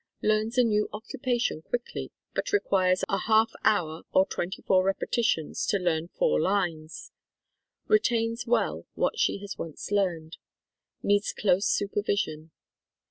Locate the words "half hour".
3.19-4.01